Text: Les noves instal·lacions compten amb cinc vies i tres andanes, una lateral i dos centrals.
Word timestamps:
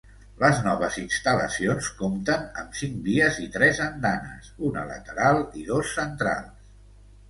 Les 0.43 0.61
noves 0.67 0.95
instal·lacions 1.01 1.91
compten 1.99 2.49
amb 2.63 2.81
cinc 2.81 2.97
vies 3.11 3.39
i 3.45 3.47
tres 3.59 3.85
andanes, 3.89 4.53
una 4.73 4.89
lateral 4.93 5.47
i 5.65 5.71
dos 5.73 5.97
centrals. 6.03 6.73